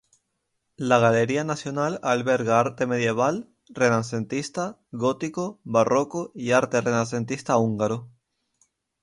[0.91, 3.37] La Galería Nacional alberga arte medieval,
[3.69, 8.09] renacentista, gótico, barroco y arte renacentista húngaro.